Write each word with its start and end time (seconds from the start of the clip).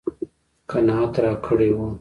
قناعت 0.71 1.13
راکړی 1.23 1.69
و. 1.75 1.77